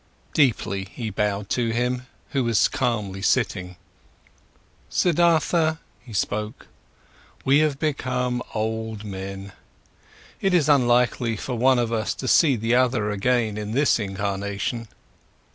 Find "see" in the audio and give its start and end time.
12.27-12.55